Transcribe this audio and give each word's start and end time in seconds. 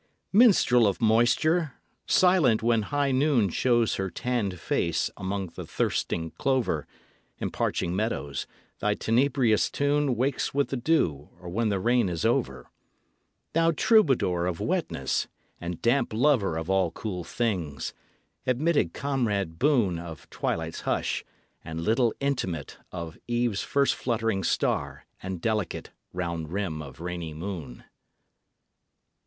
Minstrel 0.33 0.87
of 0.87 0.99
moisture! 0.99 1.73
silent 2.07 2.63
when 2.63 2.81
high 2.81 3.11
noon 3.11 3.49
Shows 3.49 3.97
her 3.97 4.09
tanned 4.09 4.59
face 4.59 5.11
among 5.15 5.49
the 5.49 5.63
thirsting 5.63 6.31
clover 6.39 6.87
And 7.39 7.53
parching 7.53 7.95
meadows, 7.95 8.47
thy 8.79 8.95
tenebrious 8.95 9.69
tune 9.69 10.15
Wakes 10.15 10.55
with 10.55 10.69
the 10.69 10.75
dew 10.75 11.29
or 11.39 11.49
when 11.49 11.69
the 11.69 11.79
rain 11.79 12.09
is 12.09 12.25
over. 12.25 12.71
Thou 13.53 13.73
troubadour 13.73 14.47
of 14.47 14.59
wetness 14.59 15.27
and 15.59 15.79
damp 15.83 16.13
lover 16.13 16.57
Of 16.57 16.67
all 16.67 16.89
cool 16.89 17.23
things! 17.23 17.93
admitted 18.47 18.93
comrade 18.95 19.59
boon 19.59 19.99
Of 19.99 20.27
twilight's 20.31 20.81
hush, 20.81 21.23
and 21.63 21.79
little 21.79 22.11
intimate 22.19 22.79
Of 22.91 23.19
eve's 23.27 23.61
first 23.61 23.93
fluttering 23.93 24.43
star 24.43 25.05
and 25.21 25.39
delicate 25.39 25.91
Round 26.11 26.51
rim 26.51 26.81
of 26.81 27.01
rainy 27.01 27.35
moon! 27.35 27.83